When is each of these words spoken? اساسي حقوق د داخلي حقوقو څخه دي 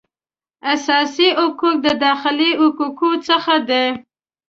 اساسي 0.73 1.27
حقوق 1.39 1.75
د 1.85 1.87
داخلي 2.03 2.51
حقوقو 2.61 3.11
څخه 3.27 3.53
دي 3.69 3.85